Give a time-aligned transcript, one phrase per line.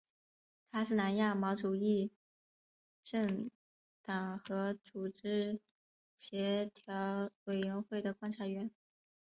[0.71, 2.09] 它是南亚毛主义
[3.03, 3.51] 政
[4.01, 5.59] 党和组织
[6.17, 8.71] 协调委员会的观察员。